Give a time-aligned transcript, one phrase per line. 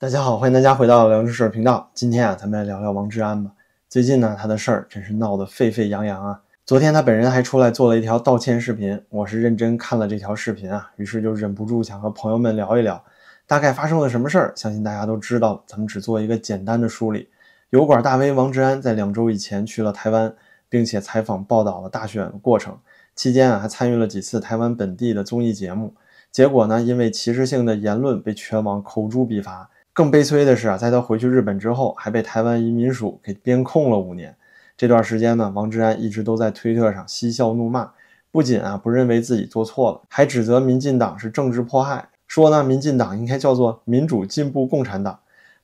[0.00, 1.90] 大家好，欢迎大家回到聊知识频道。
[1.92, 3.50] 今天啊，咱们来聊聊王志安吧。
[3.88, 6.40] 最近呢，他的事儿真是闹得沸沸扬扬啊。
[6.64, 13.02] 昨天他本人还出来做了一条道歉视频，我是认真看了这条视频啊，于是就忍不住想和朋友们聊一聊，
[13.44, 14.52] 大概发生了什么事儿。
[14.54, 17.28] 相信大家都知道，咱们只做一个简单的梳理。
[17.70, 20.32] 油管大 V 王志安在两周以前去了台湾，
[20.68, 22.78] 并且采访报道了大选的过程，
[23.16, 25.92] 期间啊还参与了几次台湾本地的综艺节目。
[26.30, 29.68] 结果呢，因为歧视性的言论被全网口诛笔伐。
[29.98, 34.32] 更悲催的是啊，在他回去日本之后，还被台湾移民署给编控了五年。
[34.76, 37.90] 这段时间呢，王志安一直都在推特上嬉笑怒骂，
[38.30, 45.18] 不仅啊不认为自己做错了，还指责民进党是政治迫害，说呢民进党应该叫做民主进步共产党。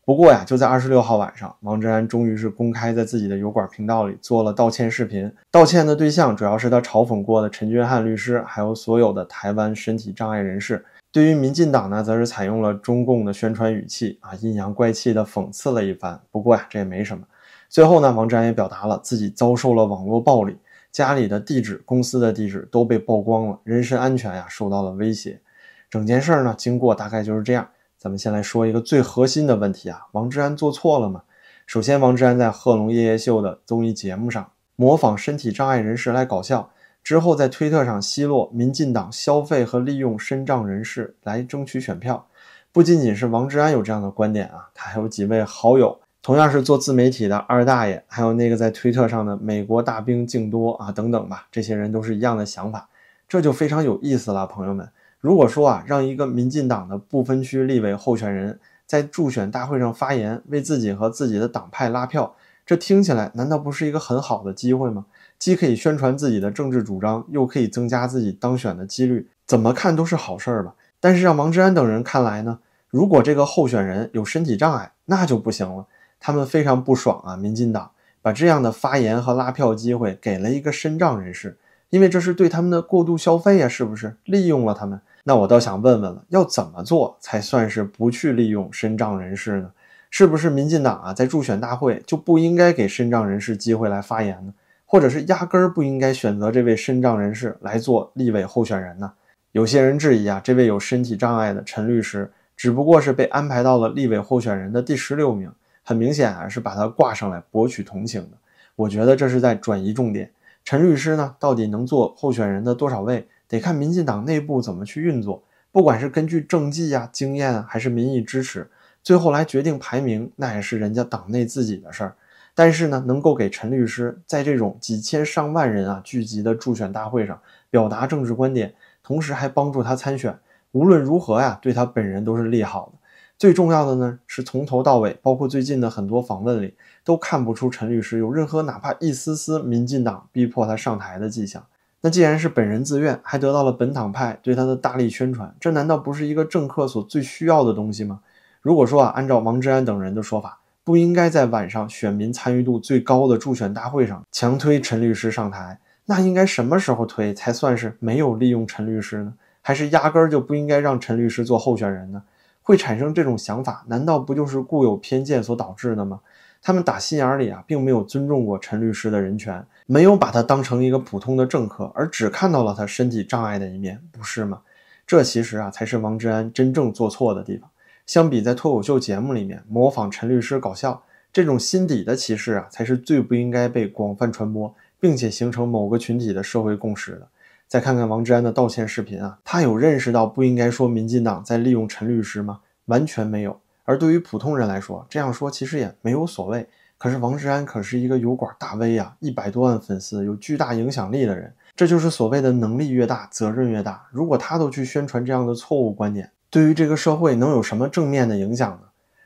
[0.04, 10.84] 不过呀，就在二十六号晚上，王志安终于是公开在自己的油管频道里做了道歉视频，道歉的对象主要是他嘲讽过的陈君汉律师，还有所有的台湾身体障碍人士。
[11.14, 16.20] 对于民进党呢，则是采用了中共的宣传语气啊，阴阳怪气的讽刺了一番。
[16.32, 17.24] 不过呀，这也没什么。
[17.68, 20.56] 最后呢，王志安也表达了自己遭受了网络暴力，
[20.90, 25.40] 家里的地址、公司的地址都被曝光了，人身安全呀受到了威胁。
[25.88, 27.68] 整件事呢，经过大概就是这样。
[27.96, 31.22] 咱们先来说一个最核心的问题啊，王志安做错了吗？
[31.64, 36.70] 首先，王志安在《贺龙夜夜秀》的综艺节目上模仿身体障碍人士来搞笑。
[37.04, 42.26] 之后，在推特上奚落民进党消费和利用身障人士来争取选票，
[42.72, 52.88] 不仅仅是王志安有这样的观点啊，他还有几位好友，同样是做自媒体的二大爷，还有那个在推特上的美国大兵敬多啊等等吧，这些人都是一样的想法，
[53.28, 54.88] 这就非常有意思了，朋友们。
[55.20, 65.04] 如果说啊，让一个民进党的不分区立委候选人在助选大会上发言，为自己和自己的党派拉票，这听起来难道不是一个很好的机会吗？
[65.38, 70.74] 既可以宣传自己的政治主张，又可以增加自己当选的几率，怎么看都是好事儿吧。
[71.00, 75.86] 但是让王志安等人看来呢，如果这个候选人有身体障碍，那就不行了。
[76.18, 77.90] 他们非常不爽啊，民进党
[78.22, 81.58] 把这样的发言和拉票机会给了一个身障人士，
[81.90, 84.98] 因为这是对他们的过度消费呀，是不是利用了他们？
[85.24, 89.70] 那我倒想问问了，要怎么做才算是不去利用身障人士呢？
[90.10, 94.54] 是不是民进党啊，在助选大会就不应该给身障人士机会来发言呢？
[94.94, 99.12] 或者是压根儿不应该选择这位身障人士来做立委候选人呢？
[99.50, 105.50] 有些人质疑啊，这位有身体障碍的陈律师只不过是被安排到了立委候选人的第十六名，
[105.82, 108.36] 很明显啊是把他挂上来博取同情的。
[108.76, 110.30] 我觉得这是在转移重点。
[110.64, 115.42] 陈律师呢，到底能做候选人的多少位，得看民进党内部怎么去运作。
[115.72, 118.70] 不管是根据政绩呀、经验，还是民意支持，
[119.02, 122.14] 最后来决定排名，那也是人家党内自己的事儿。
[122.54, 130.38] 但是呢，能够给陈律师在这种几千上万人啊聚集的助选大会上表达政治观点，同时还帮助他参选，
[130.72, 132.98] 无论如何呀，对他本人都是利好的。
[133.36, 141.66] 最重要的呢，是从头到尾，包括最近的很多访问里，都看不出陈律师有任何哪怕一丝丝民进党逼迫他上台的迹象。
[142.02, 148.20] 那既然是本人自愿，还得到了本党派对他的大力宣传，这难道不是一个政客所最需要的东西吗？
[148.62, 159.32] 如果说啊，按照王志安等人的说法，不应该在晚上选民参与度最高的助选大会上强推陈律师上台，那应该什么时候推才算是没有利用陈律师呢？
[159.62, 162.22] 还是压根儿就不应该让陈律师做候选人呢？
[162.60, 166.20] 会产生这种想法，难道不就是固有偏见所导致的吗？
[166.60, 174.60] 他们打心眼里啊，并没有尊重过陈律师的人权，没有把他当成一个普通的政客，而只看到了他身体障碍的一面，不是吗？
[175.06, 177.70] 这其实啊，才是王志安真正做错的地方。
[178.06, 187.28] 相比在脱口秀节目里面模仿陈律师搞笑，这种心底的歧视啊，才是最不应该被广泛传播，并且形成某个群体的社会共识的。
[187.66, 192.60] 再看看王志安的道歉视频啊，他有认识到不应该说民进党在利用陈律师吗？
[192.84, 193.58] 完全没有。
[193.84, 196.66] 而对于普通人来说，这样说其实也没有所谓。
[196.98, 204.06] 可是王志安可是一个油管大 V 啊，一百多万粉丝，有巨大影响力的人，这就是所谓的能力越大，责任越大。
[204.10, 208.82] 如果他都去宣传这样的错误观点，对于这个社会能有什么正面的影响呢？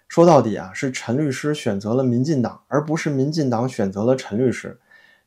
[0.09, 4.79] 说到底啊，是陈律师选择了民进党，而不是民进党选择了陈律师。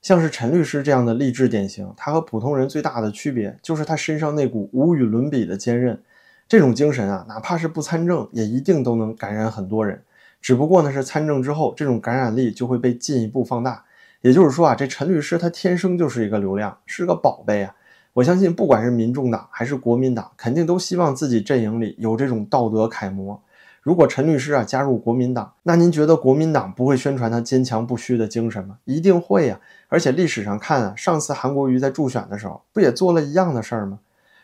[0.01, 6.01] 像是陈律师这样的励志典型，他和普通人最大的区别就是他身上那股无与伦比的坚韧。
[6.47, 10.01] 这种精神啊，哪怕是不参政，也一定都能感染很多人。
[10.41, 13.85] 只不过呢，是参政之后，这种感染力就会被进一步放大。
[14.21, 17.75] 也就是说啊，这陈律师他天生就是一个流量，是个宝贝啊。
[18.13, 23.41] 我相信，不管是民众党还是国民党，肯定都希望自己阵营里有这种道德楷模。
[23.81, 28.77] 如果陈律师啊加入国民党，那您觉得国民党不会宣传他坚强不屈的精神吗？
[28.83, 29.59] 一定会呀！
[29.87, 33.99] 而且历史上看啊，上次韩国瑜在助选的时候，不也做了一样的事儿吗？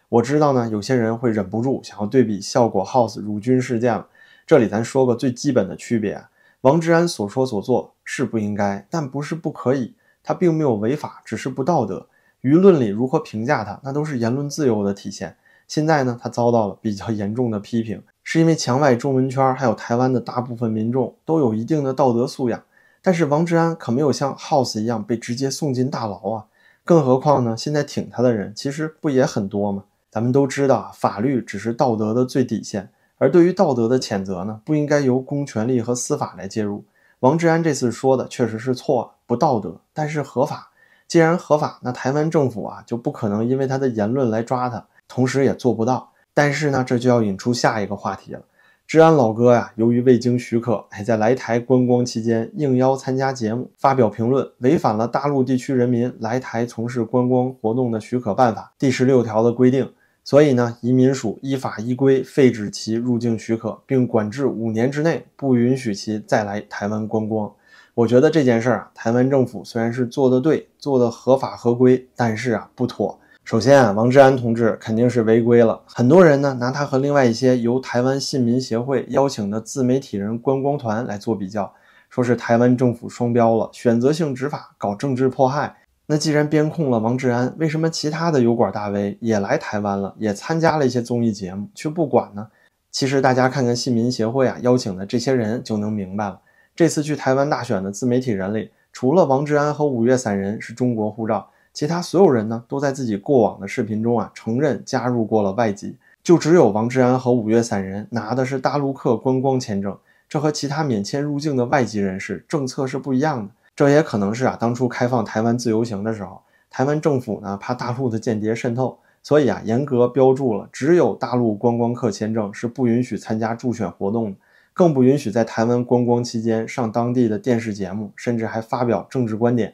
[0.10, 4.08] 我知道呢，有些人会忍不住想要对比效果 House 辱军事件了。
[4.48, 6.24] 这里咱说个最基本的区别，
[6.62, 9.94] 王志安所说所做是不应该，但不是不可以，
[10.24, 12.08] 他并没有违法，只是不道德。
[12.48, 15.36] 舆论里如何评价他，那都是言论自由的体现。
[15.68, 22.64] 现在呢，他遭到了比较严重的批评，是因为墙外中文圈还有台湾的大部分民众都有一定的道德素养，
[23.02, 26.46] 但是王志安可没有像 House 一样被直接送进大牢啊。
[26.86, 29.84] 更何况呢，现在挺他的人其实不也很多吗？
[30.10, 36.86] 咱们都知道，法律只是道德的最底线，而对于道德的谴责呢，不应该由公权力和司法来介入。
[37.20, 40.72] 王志安这次说的确实是错，不道德，但是合法。
[41.08, 44.86] 既然合法，那台湾政府啊就不可能因为他的言论来抓他。
[45.08, 48.42] 同时也做不到，但是呢，这就要引出下一个话题了。
[48.86, 59.90] 治安老哥呀，由于未经许可，还在来台观光期间应邀参加节目，发表评论，违反了大陆地区人民来台从事观光活动的许可办法第十六条的规定。
[60.26, 67.50] 所以呢，移民署依法依规废止其入境许可，并管制五年之内不允许其再来台湾观光。
[67.98, 73.20] 我觉得这件事儿啊，台湾政府虽然是做的对，做的合法合规，但是啊，不妥。
[73.44, 75.82] 首先啊，王志安同志肯定是违规了。
[75.88, 81.74] 很多人呢拿他和另外一些由台湾信民协会邀请的自媒体人观光团来做比较，
[82.12, 85.78] 说是台湾政府双标了，选择性执法，搞政治迫害。
[86.06, 92.48] 那既然编控了王志安，为什么其他的油管大 V 也来台湾了，也参加了一些综艺节目，却不管呢？
[92.92, 96.40] 其实大家看看信民协会啊邀请的这些人就能明白了。
[96.78, 101.50] 这次去台湾大选的自媒体人里，除了王志安和五月散人是中国护照。
[101.74, 109.98] 其他所有人呢，都在自己过往的视频中啊承认加入过了外籍，就只有王志安和五月散人拿的是大陆客观光签证，
[110.30, 113.52] 这和其他免签入境的外籍人士政策是不一样的。
[113.76, 116.40] 这也可能是啊，当初开放台湾自由行的时候，
[116.70, 124.38] 台湾政府呢怕大陆的间谍渗透，所以啊严格标注了，只有大陆观光客签证是不允许参加助选活动的，
[124.78, 129.74] 更不允许在台湾观光期间上当地的电视节目，甚至还发表政治观点。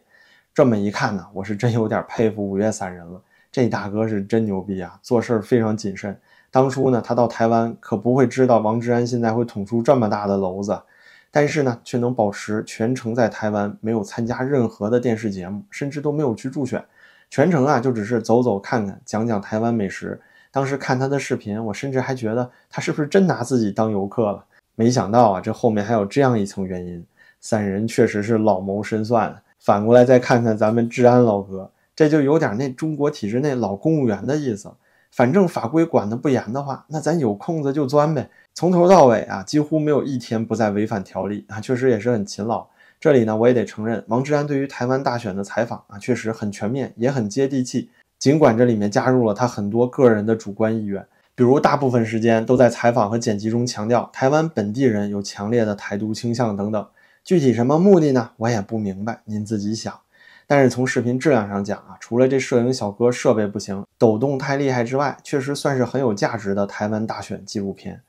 [0.54, 3.22] 这么一看呢，我是真有点佩服五月散人了。
[3.52, 6.18] 这大哥是真牛逼啊，做事非常谨慎。
[6.50, 10.82] 当初呢，他到台湾可不会知道王志安现在会捅出这么大的篓子，
[11.30, 16.82] 但是呢，却能保持全程在台湾没有参加任何的电视节目，甚至都没有去助选，
[17.30, 20.22] 全程啊就只是走走看看，讲讲台湾美食。
[20.50, 24.46] 当时看他的视频，我甚至还觉得他是不是真拿自己当游客了？
[24.76, 27.06] 没想到啊，这后面还有这样一层原因。
[27.40, 29.36] 散人确实是老谋深算。
[29.60, 34.72] 反过来再看看咱们治安老哥，这就有点那中国体制内老公务员的意思。
[35.12, 38.30] 反正法规管得不严的话，那咱有空子就钻呗。
[38.56, 42.68] 从头到尾啊，几乎没有一天不在违反条例啊，确实也是很勤劳。
[43.00, 47.90] 这里呢，我也得承认，王志安对于台湾大选的采访啊，确实很全面，也很接地气。
[48.18, 51.06] 尽管这里面加入了他很多个人的主观意愿，
[51.36, 56.88] 比如大部分时间都在采访和剪辑中强调台湾本地人有强烈的台独倾向等等。
[57.24, 58.32] 具体什么目的呢？
[58.38, 59.98] 我也不明白，您自己想。
[60.46, 68.02] 但是从视频质量上讲啊，除了这摄影小哥设备不行、抖动太厉害之外，确实算是很有价值的台湾大选纪录片。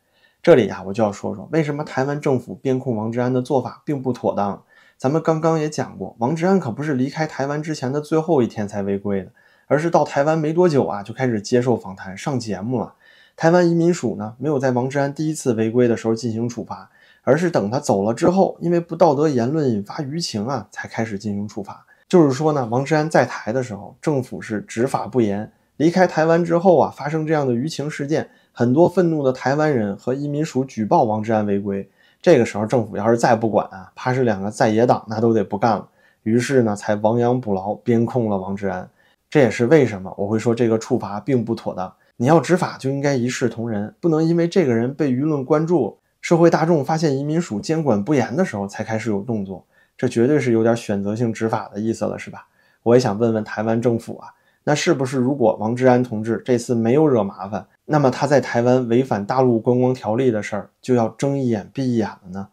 [0.43, 4.62] 这里啊，我就要说说为什么台湾政府边控王志安的做法并不妥当。
[4.99, 9.31] 咱们刚刚也讲过，王志安可不是离开台湾之前的最后一天才违规的，
[9.67, 12.94] 而是到台湾没多久啊，就开始接受访谈、上节目了。
[13.37, 16.91] 台湾移民署呢，没有在王志安第一次违规的时候进行处罚。
[17.26, 21.83] 而是等他走了之后，因为不道德言论引发舆情啊，才开始进行处罚。
[22.07, 25.47] 就是说呢，王志安在台的时候，政府是执法不严；
[25.79, 31.88] 离开台湾之后啊，发生这样的舆情事件，很多愤怒的台湾人和移民署举报王志安违规。
[32.21, 35.88] 这个时候，政府要是再不管啊，怕是两个在野党那都得不干了。
[36.25, 38.87] 于是呢，才亡羊补牢，边控了王志安。
[39.31, 41.91] 这也是为什么我会说这个处罚并不妥当。
[42.16, 45.99] 你要执法就应该一视同仁，不能因为这个人被舆论关注。
[46.21, 49.66] 社会大众发现移民署监管不严的时候，才开始有动作，
[49.97, 52.47] 这绝对是有点选择性执法的意思了，是吧？
[52.83, 54.28] 我也想问问台湾政府啊，
[54.62, 62.49] 那是不是如果王志安同志这次没有惹麻烦，那么他在台湾违反大陆观光条例的事儿就要睁一眼闭一眼了呢？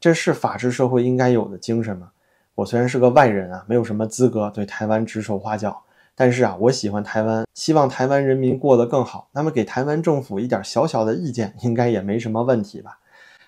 [0.00, 2.10] 这是法治社会应该有的精神吗？
[2.56, 5.80] 我虽然是个外人啊，没有什么资格对台湾指手画脚，
[6.14, 12.98] 但是啊，我喜欢台湾，希望台湾人民过得更好，那么给台湾政府一点小小的意见，应该也没什么问题吧？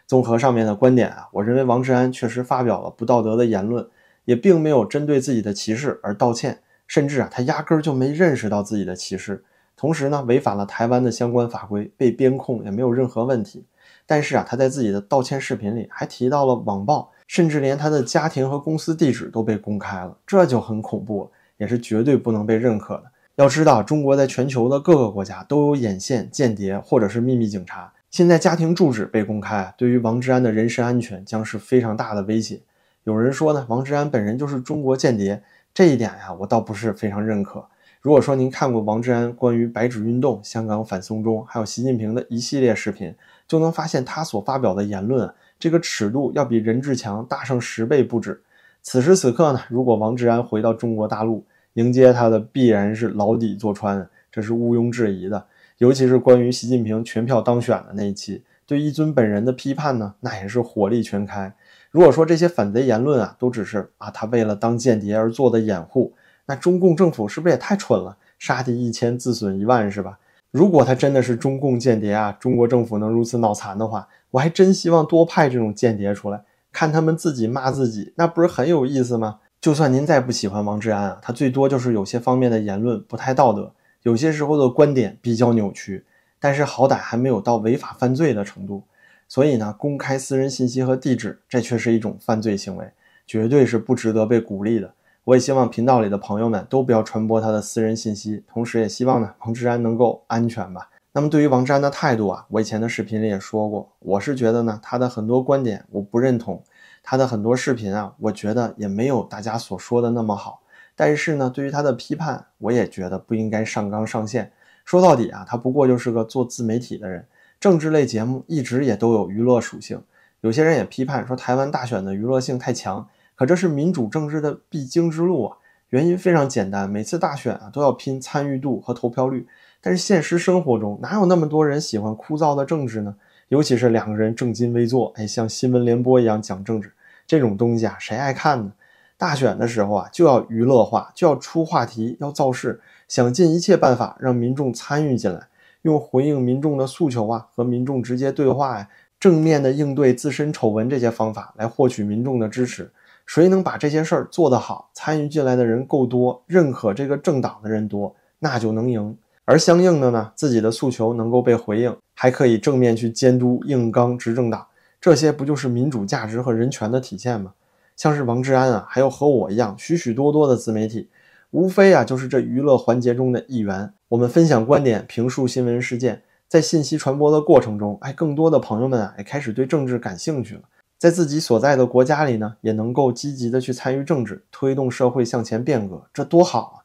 [0.07, 3.87] 综合上面的观点啊，我认为王志安确实发表了不道德的言论，
[4.25, 9.45] 也并没有针对自己的歧视而道歉，甚至啊，他压根儿就没认识到自己的歧视。
[9.77, 13.65] 同时呢，违反了台湾的相关法规，被边控也没有任何问题。
[14.07, 23.05] 但是啊，他在自己的道歉视频里还提到了网暴，甚至连他的家庭和公司地址都被公开了，这就很恐怖了，也是绝对不能被认可的。
[23.37, 27.93] 要知道，中国在全球的各个国家都有眼线、间谍或者是秘密警察。
[28.11, 32.61] 现在家庭住址被公开，对于王志安的人身安全将是非常大的威胁。
[33.03, 35.43] 有人说呢，王志安本人就是中国间谍，
[35.75, 37.67] 这一点呀，我倒不是非常认可。
[38.01, 43.13] 如果说您看过王志安关于白纸运动、香港反送中，还有习近平的一系列视频，
[43.49, 48.44] 就能发现他所发表的言论，这个尺度要比任志强大上十倍不止。
[48.85, 55.47] 此时此刻呢，如果王志安回到中国大陆，迎接他的必然是牢底坐穿，这是毋庸置疑的。
[55.79, 61.51] 尤其是关于习近平全票当选的那一期，对一尊本人的批判呢，那也是火力全开。
[61.91, 66.13] 如果说这些反贼言论啊，都只是啊他为了当间谍而做的掩护。
[66.45, 68.19] 那中共政府是不是也太蠢了？
[68.39, 70.19] 杀敌一千，自损一万，是吧？
[70.51, 79.39] 如果他真的是中共间谍啊，中国政府能如此脑残的话，我还真希望多派这种间谍出来，看他们自己骂自己，那不是很有意思吗？
[79.61, 86.05] 就算您再不喜欢王志安啊，他最多就是有些方面的言论不太道德，有些时候的观点比较扭曲，
[86.41, 88.83] 但是好歹还没有到违法犯罪的程度。
[89.29, 92.91] 所以呢，公开私人信息和地址，这却是一种犯罪行为，
[93.25, 94.93] 绝对是不值得被鼓励的。
[95.25, 100.91] 我也希望频道里的朋友们都不要传播他的私人信息，同时也希望呢王志安能够安全吧。
[101.17, 106.61] 那么对于王志安的态度啊，我以前的视频里也说过，我是觉得呢他的很多观点我不认同，
[107.05, 110.63] 他的很多视频啊，我觉得也没有大家所说的那么好。
[110.97, 114.51] 但是呢，对于他的批判，我也觉得不应该上纲上线。
[114.85, 117.25] 说到底啊，他不过就是个做自媒体的人，
[117.61, 120.03] 政治类节目一直也都有娱乐属性。
[120.41, 123.09] 有些人也批判说台湾大选的娱乐性太强。
[123.37, 125.59] 可这是民主政治的必经之路啊！
[125.91, 129.49] 原因非常简单，每次大选啊都要拼参与度和投票率，
[129.85, 133.15] 但是现实生活中哪有那么多人喜欢枯燥的政治呢？
[133.49, 136.91] 尤其是两个人正襟危坐，哎，像新闻联播一样讲政治
[137.27, 138.73] 这种东西啊，谁爱看呢？
[139.19, 145.49] 大选的时候啊就要娱乐化，就要出话题，要造势，想尽一切办法让民众参与进来，
[145.83, 148.89] 用回应民众的诉求啊，和民众直接对话呀，
[149.21, 152.91] 正面的应对自身丑闻这些方法来获取民众的支持。
[153.27, 159.15] 谁能把这些事儿做得好，参与进来的人够多，认可这个政党的人多，那就能赢。
[159.47, 164.67] 而相应的呢，自己的诉求能够被回应，还可以正面去监督硬刚执政党，
[165.01, 167.53] 这些不就是民主价值和人权的体现吗？
[167.95, 171.09] 像是王志安啊，还有和我一样许许多多的自媒体，
[171.51, 173.93] 无非啊就是这娱乐环节中的一员。
[174.09, 180.63] 我们分享观点，评述新闻事件，在信息传播的过程中，哎，更多的朋友们啊也开始对政治感兴趣了。
[180.99, 186.84] 在自己所在的国家里呢，也能够积极的去参与政治，推动社会向前变革，这多好啊！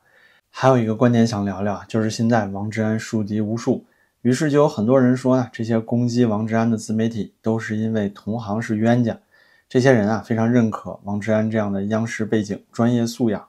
[0.49, 3.85] 还有一个观点想聊聊，就是现在王志安树敌无数，
[4.21, 9.17] 于是就有很多人说呢，这些攻击王志安的自媒体都是因为同行是冤家。
[9.67, 13.45] 这些人啊，非常认可王志安这样的央视背景、专业素养，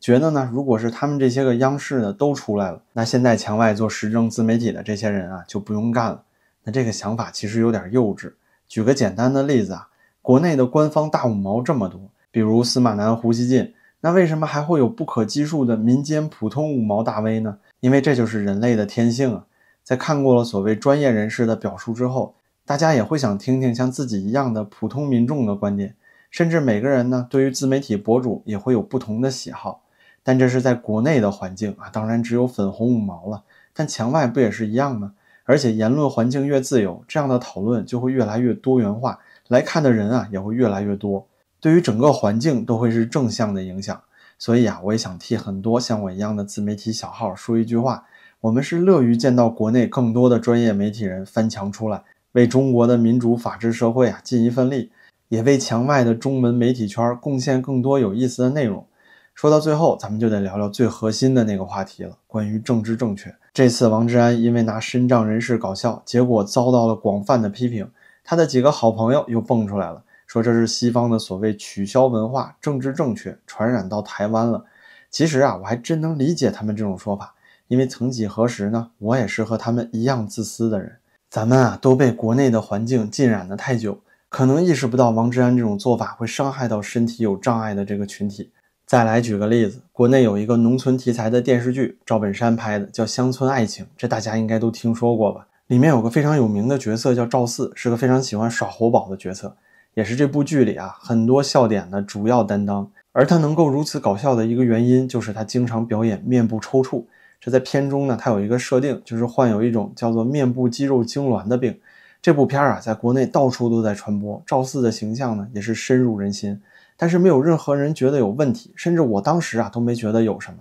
[0.00, 6.22] 觉得呢，如果是他们这些个央视的都出来了，那现在墙外做时政自媒体的这些人啊，就不用干了。
[6.62, 8.32] 那这个想法其实有点幼稚。
[8.68, 9.88] 举个简单的例子啊。
[10.22, 17.56] 国内的官方大五毛这么多，比如司马南、胡锡进，那为什么还会有不可计数的民间普通五毛大 V 呢？
[17.80, 19.46] 因为这就是人类的天性啊！
[19.82, 22.34] 在看过了所谓专业人士的表述之后，
[22.66, 25.96] 大家也会想听听像自己一样的普通民众的观点，
[26.30, 29.80] 甚至每个人呢，对于自媒体博主也会有不同的喜好。
[30.22, 33.42] 但这是在国内的环境啊，当然只有粉红五毛了。
[33.72, 35.14] 但墙外不也是一样吗？
[35.44, 39.18] 而且言论环境越自由，这样的讨论就会越来越多元化。
[39.48, 41.26] 来看的人啊也会越来越多，
[41.64, 43.98] 对于整个环境都会是正向的影响。
[44.38, 48.04] 所以啊，我也想替很多像我一样的自媒体小号说一句话：
[48.42, 52.02] 我们是乐于见到国内更多的专业媒体人翻墙出来，
[52.32, 54.90] 为中国的民主法治社会啊尽一份力，
[55.30, 58.86] 也为墙外的中文媒体圈贡献更多有意思的内容。
[59.34, 63.34] 说到最后，咱们就得聊聊最核心的那个话题了，关于政治正确。
[63.54, 67.90] 这次王志安因为拿身障人士搞笑，结果遭到了广泛的批评。
[68.22, 70.02] 他的几个好朋友又蹦出来了，
[70.34, 74.64] 说这是西方的所谓取消文化、政治正确传染到台湾了。
[75.08, 77.32] 其实啊，我还真能理解他们这种说法，
[77.68, 80.96] 因为曾几何时呢，我也是和他们一样自私的人。
[81.30, 88.50] 咱们啊都被国内的环境浸染的太久，可能意识不到王志安这种做法会伤害到身体有障碍的这个群体。
[88.84, 95.46] 再来举个例子，国内有一个农村题材的电视剧，赵本山拍的，叫《乡村爱情》，这大家应该都听说过吧？
[95.68, 99.56] 里面有个非常有名的角色叫赵四，是个非常喜欢耍猴宝的角色，
[99.94, 102.90] 也是这部剧里啊很多笑点的主要担当。
[103.12, 107.04] 而他能够如此搞笑的一个原因，就是他经常表演面部抽搐。
[107.40, 111.78] 这在片中呢，他有一个设定，就是患有一种叫做面部肌肉痉挛的病。
[112.20, 116.60] 这部片啊，在国内到处都在传播，赵四的形象呢也是深入人心，
[116.96, 120.58] 但是没有任何人觉得有问题，甚至我当时啊都没觉得有什么。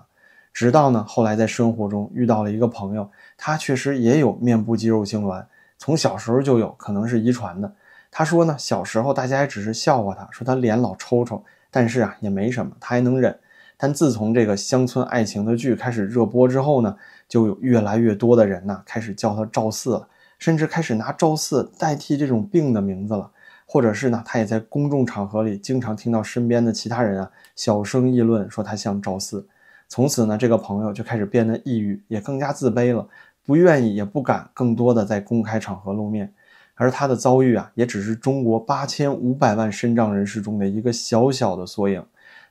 [0.54, 5.46] 直到呢，后来在生活中遇到了一个朋友，他确实也有面部肌肉痉挛，
[5.80, 7.74] 从小时候就有，可能是遗传的。
[8.16, 13.36] 他说呢，小时候大家也只是笑话他，说他脸老抽抽，但是啊也没什么，他还能忍。
[13.76, 16.96] 但自从这个乡村爱情的剧开始热播之后呢，
[17.28, 23.32] 就有越来越多的人呢开始叫他赵四了，甚至开始拿赵四代替这种病的名字了。
[23.66, 29.48] 或者是呢，他也在公众场合里经常听到身边的其他人啊小声议论，说他像赵四。
[29.88, 33.08] 从此呢，这个朋友就开始变得抑郁，也更加自卑了，
[33.44, 36.32] 不愿意也不敢更多的在公开场合露面。
[36.76, 42.04] 而他的遭遇啊，也只是中国八千五百万身障人士中的一个小小的缩影。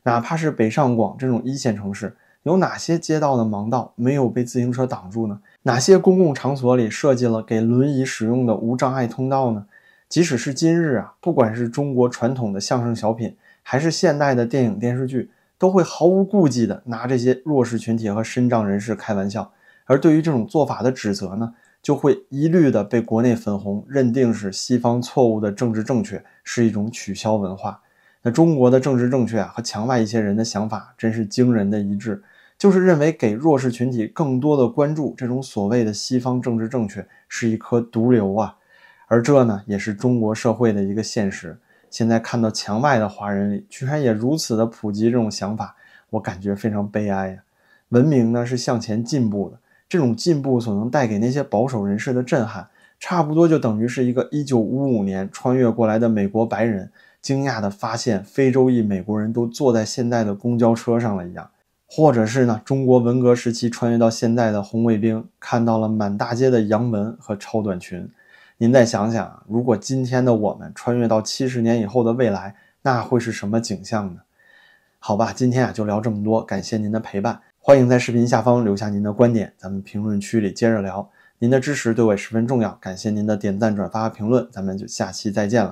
[0.04, 5.40] 哪怕是北上广这种一线城市，有哪些街道的盲道没有被自行车挡住呢？
[5.62, 9.66] 哪些公共场所里设计了给轮椅使用的无障碍通道呢？
[10.08, 19.52] 即使是今日啊，不管是中国传统的相声小品，还是现代的电影电视剧，都会毫无顾忌地拿这些弱势群体和身障人士开玩笑。
[19.86, 27.82] 而对于这种做法的指责呢，就会一律的被国内粉红认定是西方错误的政治正确，是一种取消文化。
[28.22, 32.22] 那中国的政治正确啊，和墙外一些人的想法真是惊人的一致，
[32.56, 38.56] 就是认为给弱势群体更多的关注，这种所谓的西方政治正确是一颗毒瘤啊。
[39.08, 41.58] 而这呢，也是中国社会的一个现实。
[41.90, 45.74] 现在看到墙外的华人里，居然也如此的普及这种想法，
[46.10, 47.42] 我感觉非常悲哀呀。
[47.88, 49.58] 文明呢是向前进步的，
[49.92, 52.66] 这种进步所能带给那些保守人士的震撼，
[52.98, 61.50] 差不多就等于是一个1955年穿越过来的美国白人，惊讶地发现非洲裔美国人都坐在现在的公交车上了一样，
[61.86, 68.08] 或者是呢，中国文革时期穿越到现在的红卫兵，看到了满大街的洋文和超短裙。
[68.56, 74.22] 您再想想，如果今天的我们穿越到七十年以后的未来，那会是什么景象呢？
[74.98, 81.08] 好吧，今天啊就聊这么多，感谢您的陪伴，欢迎在视频下方留下您的观点，咱们评论区里接着聊。
[81.38, 85.70] 您的支持对我十分重要，感谢您的点赞、转发、评论，咱们就下期再见了。